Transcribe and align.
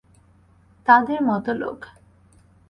তাদের 0.87 1.19
মতো 1.23 1.51
লোক! 1.53 1.79